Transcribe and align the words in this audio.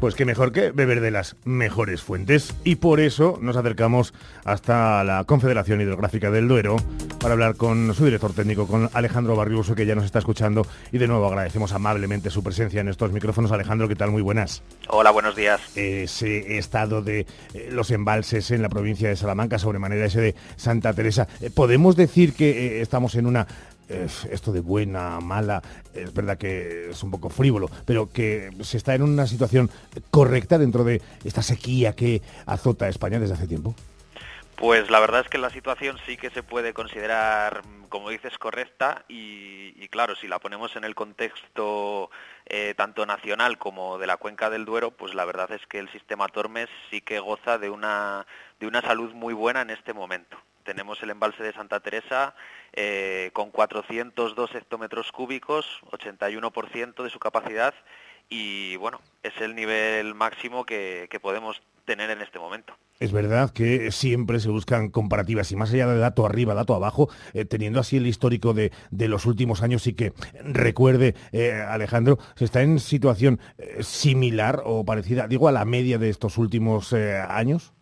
Pues 0.00 0.14
qué 0.14 0.24
mejor 0.24 0.52
que 0.52 0.70
beber 0.70 1.00
de 1.00 1.10
las 1.10 1.34
mejores 1.44 2.02
fuentes. 2.02 2.54
Y 2.62 2.76
por 2.76 3.00
eso 3.00 3.36
nos 3.42 3.56
acercamos 3.56 4.14
hasta 4.44 5.02
la 5.02 5.24
Confederación 5.24 5.80
Hidrográfica 5.80 6.30
del 6.30 6.46
Duero 6.46 6.76
para 7.18 7.32
hablar 7.32 7.56
con 7.56 7.92
su 7.94 8.04
director 8.04 8.32
técnico, 8.32 8.68
con 8.68 8.88
Alejandro 8.92 9.34
Barriuso, 9.34 9.74
que 9.74 9.86
ya 9.86 9.96
nos 9.96 10.04
está 10.04 10.20
escuchando. 10.20 10.64
Y 10.92 10.98
de 10.98 11.08
nuevo 11.08 11.26
agradecemos 11.26 11.72
amablemente 11.72 12.30
su 12.30 12.44
presencia 12.44 12.80
en 12.80 12.88
estos 12.88 13.10
micrófonos. 13.10 13.50
Alejandro, 13.50 13.88
¿qué 13.88 13.96
tal? 13.96 14.12
Muy 14.12 14.22
buenas. 14.22 14.62
Hola, 14.88 15.10
buenos 15.10 15.34
días. 15.34 15.60
Ese 15.74 16.58
estado 16.58 17.02
de 17.02 17.26
eh, 17.54 17.68
los 17.72 17.90
embalses 17.90 18.52
en 18.52 18.62
la 18.62 18.68
provincia 18.68 19.08
de 19.08 19.16
Salamanca, 19.16 19.58
sobremanera 19.58 20.06
ese 20.06 20.20
de 20.20 20.34
Santa 20.54 20.92
Teresa. 20.92 21.26
Eh, 21.40 21.50
¿Podemos 21.50 21.96
decir 21.96 22.34
que 22.34 22.50
eh, 22.50 22.82
estamos 22.82 23.16
en 23.16 23.26
una 23.26 23.48
esto 23.88 24.52
de 24.52 24.60
buena, 24.60 25.20
mala, 25.20 25.62
es 25.94 26.12
verdad 26.12 26.38
que 26.38 26.90
es 26.90 27.02
un 27.02 27.10
poco 27.10 27.30
frívolo, 27.30 27.70
pero 27.84 28.10
que 28.12 28.50
se 28.62 28.76
está 28.76 28.94
en 28.94 29.02
una 29.02 29.26
situación 29.26 29.70
correcta 30.10 30.58
dentro 30.58 30.84
de 30.84 31.02
esta 31.24 31.42
sequía 31.42 31.94
que 31.94 32.22
azota 32.46 32.86
a 32.86 32.88
España 32.88 33.18
desde 33.18 33.34
hace 33.34 33.46
tiempo? 33.46 33.74
Pues 34.56 34.90
la 34.90 34.98
verdad 34.98 35.20
es 35.20 35.28
que 35.28 35.38
la 35.38 35.50
situación 35.50 35.98
sí 36.04 36.16
que 36.16 36.30
se 36.30 36.42
puede 36.42 36.74
considerar, 36.74 37.62
como 37.88 38.10
dices, 38.10 38.36
correcta 38.38 39.04
y, 39.08 39.86
claro, 39.88 40.16
si 40.16 40.26
la 40.26 40.40
ponemos 40.40 40.74
en 40.74 40.82
el 40.82 40.96
contexto 40.96 42.10
eh, 42.44 42.74
tanto 42.76 43.06
nacional 43.06 43.56
como 43.58 43.98
de 43.98 44.08
la 44.08 44.16
cuenca 44.16 44.50
del 44.50 44.64
Duero, 44.64 44.90
pues 44.90 45.14
la 45.14 45.24
verdad 45.24 45.52
es 45.52 45.64
que 45.68 45.78
el 45.78 45.88
sistema 45.92 46.26
Tormes 46.28 46.68
sí 46.90 47.00
que 47.00 47.20
goza 47.20 47.58
de 47.58 47.70
una, 47.70 48.26
de 48.58 48.66
una 48.66 48.82
salud 48.82 49.12
muy 49.14 49.32
buena 49.32 49.62
en 49.62 49.70
este 49.70 49.94
momento 49.94 50.36
tenemos 50.68 51.02
el 51.02 51.08
embalse 51.08 51.42
de 51.42 51.54
Santa 51.54 51.80
Teresa 51.80 52.34
eh, 52.74 53.30
con 53.32 53.50
402 53.50 54.54
hectómetros 54.54 55.10
cúbicos, 55.12 55.64
81% 55.92 57.02
de 57.02 57.08
su 57.08 57.18
capacidad 57.18 57.72
y 58.28 58.76
bueno, 58.76 59.00
es 59.22 59.32
el 59.40 59.54
nivel 59.54 60.14
máximo 60.14 60.66
que, 60.66 61.08
podemos 61.22 61.62
tener 61.86 62.10
en 62.10 62.20
este 62.20 62.38
momento. 62.38 62.74
Es 63.00 63.12
verdad 63.12 63.50
que 63.50 63.90
siempre 63.92 64.40
se 64.40 64.50
buscan 64.50 64.90
comparativas 64.90 65.50
y 65.52 65.56
más 65.56 65.72
allá 65.72 65.86
de 65.86 65.98
dato 65.98 66.26
arriba, 66.26 66.52
dato 66.52 66.74
abajo, 66.74 67.08
eh, 67.32 67.46
teniendo 67.46 67.80
así 67.80 67.96
el 67.96 68.06
histórico 68.06 68.52
de, 68.52 68.70
los 68.90 69.24
últimos 69.24 69.62
años 69.62 69.86
y 69.86 69.94
que 69.94 70.12
recuerde, 70.44 71.14
eh, 71.32 71.64
Alejandro, 71.66 72.18
se 72.36 72.44
está 72.44 72.60
en 72.60 72.78
situación 72.78 73.40
similar 73.80 74.60
o 74.66 74.84
parecida, 74.84 75.28
digo, 75.28 75.48
a 75.48 75.52
la 75.52 75.64
media 75.64 75.96
de 75.96 76.10
estos 76.10 76.36
últimos 76.36 76.92
años. 76.92 77.72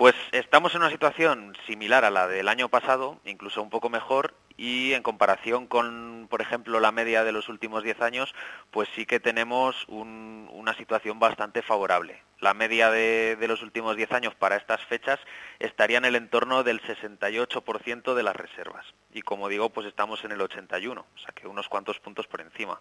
Pues 0.00 0.14
estamos 0.32 0.74
en 0.74 0.80
una 0.80 0.90
situación 0.90 1.54
similar 1.66 2.06
a 2.06 2.10
la 2.10 2.26
del 2.26 2.48
año 2.48 2.70
pasado, 2.70 3.20
incluso 3.26 3.60
un 3.60 3.68
poco 3.68 3.90
mejor, 3.90 4.32
y 4.56 4.94
en 4.94 5.02
comparación 5.02 5.66
con, 5.66 6.26
por 6.30 6.40
ejemplo, 6.40 6.80
la 6.80 6.90
media 6.90 7.22
de 7.22 7.32
los 7.32 7.50
últimos 7.50 7.82
10 7.82 8.00
años, 8.00 8.34
pues 8.70 8.88
sí 8.96 9.04
que 9.04 9.20
tenemos 9.20 9.84
una 9.88 10.72
situación 10.72 11.18
bastante 11.18 11.60
favorable. 11.60 12.22
La 12.40 12.54
media 12.54 12.90
de, 12.90 13.36
los 13.46 13.62
últimos 13.62 13.94
10 13.94 14.12
años 14.12 14.34
para 14.34 14.56
estas 14.56 14.82
fechas 14.86 15.20
estaría 15.58 15.98
en 15.98 16.06
el 16.06 16.16
entorno 16.16 16.62
del 16.62 16.80
68% 16.80 18.14
de 18.14 18.22
las 18.22 18.34
reservas. 18.34 18.86
Y 19.12 19.20
como 19.20 19.50
digo, 19.50 19.68
pues 19.68 19.86
estamos 19.86 20.24
en 20.24 20.32
el 20.32 20.40
81, 20.40 20.98
o 20.98 21.18
sea 21.18 21.34
que 21.34 21.46
unos 21.46 21.68
cuantos 21.68 21.98
puntos 21.98 22.26
por 22.26 22.40
encima. 22.40 22.80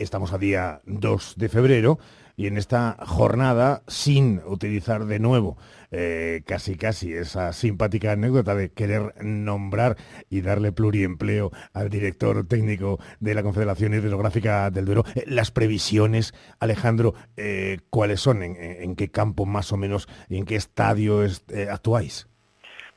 Estamos 0.00 0.32
a 0.32 0.38
día 0.38 0.80
2 0.86 1.34
de 1.36 1.50
febrero 1.50 1.98
y 2.34 2.46
en 2.46 2.56
esta 2.56 2.96
jornada, 3.06 3.82
sin 3.86 4.40
utilizar 4.46 5.04
de 5.04 5.18
nuevo 5.18 5.58
eh, 5.90 6.40
casi 6.46 6.76
casi 6.76 7.12
esa 7.12 7.52
simpática 7.52 8.12
anécdota 8.12 8.54
de 8.54 8.72
querer 8.72 9.12
nombrar 9.22 9.98
y 10.30 10.40
darle 10.40 10.72
pluriempleo 10.72 11.50
al 11.74 11.90
director 11.90 12.48
técnico 12.48 12.98
de 13.18 13.34
la 13.34 13.42
Confederación 13.42 13.92
Hidrográfica 13.92 14.70
del 14.70 14.86
Duero, 14.86 15.04
eh, 15.14 15.24
las 15.26 15.50
previsiones, 15.50 16.32
Alejandro, 16.60 17.12
eh, 17.36 17.80
¿cuáles 17.90 18.22
son? 18.22 18.42
¿En, 18.42 18.96
qué 18.96 19.10
campo 19.10 19.44
más 19.44 19.70
o 19.70 19.76
menos 19.76 20.08
en 20.30 20.46
qué 20.46 20.56
estadio 20.56 21.20
actuáis? 21.70 22.26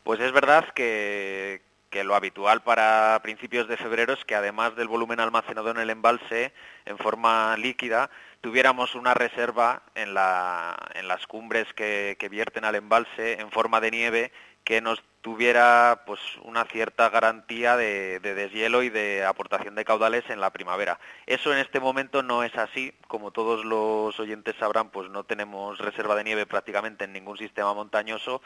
Pues 0.06 0.22
es 0.22 0.32
verdad 0.32 0.68
que, 0.74 1.62
lo 2.04 2.16
habitual 2.16 2.62
para 2.62 3.20
principios 3.24 3.68
de 3.68 3.78
febrero 3.78 4.14
es 4.14 4.24
que 4.26 4.36
además 4.36 4.76
del 4.76 4.88
volumen 4.88 5.20
almacenado 5.20 5.72
en 5.72 5.78
el 5.78 5.90
embalse 5.90 6.54
en 6.86 6.98
forma 6.98 7.56
líquida, 7.58 8.10
tuviéramos 8.42 8.96
una 8.96 9.14
reserva 9.14 9.84
en, 9.96 10.14
las 10.14 11.28
cumbres 11.28 11.66
que, 11.74 12.18
vierten 12.30 12.66
al 12.66 12.76
embalse 12.76 13.40
en 13.40 13.50
forma 13.52 13.80
de 13.80 13.92
nieve 13.92 14.32
que 14.64 14.82
nos 14.82 15.04
tuviera 15.22 16.04
pues 16.06 16.20
una 16.44 16.66
cierta 16.66 17.10
garantía 17.10 17.78
de, 17.78 18.20
deshielo 18.20 18.84
y 18.84 18.90
de 18.90 19.24
aportación 19.26 19.76
de 19.76 19.86
caudales 19.86 20.30
en 20.30 20.42
la 20.42 20.52
primavera. 20.52 21.00
Eso 21.26 21.54
en 21.54 21.60
este 21.60 21.80
momento 21.80 22.24
no 22.24 22.44
es 22.44 22.56
así, 22.58 22.94
como 23.08 23.32
todos 23.32 23.64
los 23.64 24.20
oyentes 24.20 24.56
sabrán, 24.60 24.90
pues 24.90 25.10
no 25.10 25.24
tenemos 25.24 25.78
reserva 25.78 26.16
de 26.16 26.24
nieve 26.26 26.46
prácticamente 26.46 27.06
en 27.06 27.14
ningún 27.14 27.38
sistema 27.38 27.74
montañoso 27.74 28.42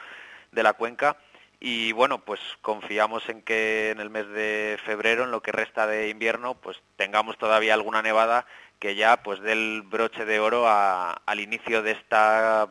de 0.52 0.64
la 0.64 0.74
cuenca 0.74 1.18
y 1.60 1.92
bueno, 1.92 2.20
pues 2.20 2.40
confiamos 2.62 3.28
en 3.30 3.42
que 3.42 3.90
en 3.90 4.00
el 4.00 4.10
mes 4.10 4.28
de 4.30 4.78
febrero, 4.86 5.24
en 5.24 5.32
lo 5.32 5.42
que 5.42 5.52
resta 5.52 5.88
de 5.88 6.10
invierno, 6.10 6.56
pues 6.56 6.78
tengamos 6.98 7.38
todavía 7.38 7.74
alguna 7.74 8.02
nevada 8.02 8.46
que 8.80 8.96
ya 8.96 9.24
pues 9.24 9.42
dé 9.42 9.54
el 9.54 9.82
broche 9.82 10.26
de 10.26 10.40
oro 10.40 10.66
al 10.68 11.40
inicio 11.40 11.82
de 11.82 11.92
esta 11.92 12.70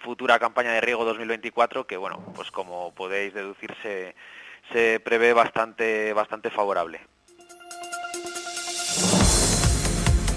futura 0.00 0.38
campaña 0.38 0.72
de 0.72 0.80
riego 0.80 1.04
2024 1.04 1.86
que 1.86 1.96
bueno, 1.96 2.20
pues 2.34 2.50
como 2.50 2.94
podéis 2.94 3.34
deducir 3.34 3.74
se, 3.82 4.14
se 4.72 5.00
prevé 5.00 5.32
bastante, 5.32 6.12
bastante 6.12 6.50
favorable. 6.50 7.00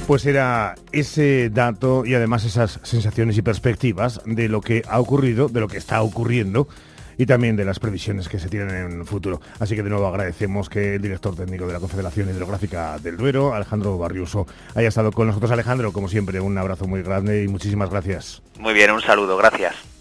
Pues 0.08 0.26
era 0.26 0.76
ese 0.92 1.50
dato 1.50 2.06
y 2.06 2.14
además 2.14 2.46
esas 2.46 2.80
sensaciones 2.84 3.38
y 3.38 3.42
perspectivas 3.42 4.22
de 4.26 4.50
lo 4.50 4.62
que 4.62 4.84
ha 4.88 5.00
ocurrido, 5.00 5.50
de 5.50 5.60
lo 5.60 5.68
que 5.68 5.78
está 5.78 6.02
ocurriendo 6.04 6.68
y 7.18 7.26
también 7.26 7.56
de 7.56 7.66
las 7.66 7.80
previsiones 7.80 8.30
que 8.30 8.40
se 8.40 8.50
tienen 8.50 8.76
en 8.76 9.00
el 9.00 9.06
futuro. 9.06 9.42
Así 9.60 9.76
que 9.76 9.84
de 9.84 9.90
nuevo 9.90 10.08
agradecemos 10.08 10.70
que 10.70 10.96
el 10.96 11.02
director 11.02 11.36
técnico 11.36 11.68
de 11.68 11.74
la 11.74 11.80
Confederación 11.80 12.30
Hidrográfica 12.30 13.00
del 13.00 13.18
Duero, 13.18 13.54
Alejandro 13.54 13.98
Barriuso, 13.98 14.48
haya 14.76 14.88
estado 14.88 15.12
con 15.12 15.28
nosotros. 15.28 15.52
Alejandro, 15.52 15.92
como 15.92 16.08
siempre, 16.08 16.40
un 16.40 16.58
abrazo 16.58 16.88
muy 16.88 17.02
grande 17.02 17.44
y 17.44 17.48
muchísimas 17.48 17.90
gracias. 17.90 18.42
Muy 18.60 18.74
bien, 18.74 18.92
un 18.92 19.02
saludo, 19.02 19.38
gracias. 19.38 19.95